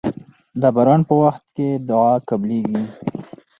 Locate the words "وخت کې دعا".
1.23-2.13